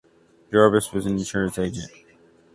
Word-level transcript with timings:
Jarvis 0.51 0.91
was 0.91 1.05
an 1.05 1.19
insurance 1.19 1.59
agent. 1.59 1.91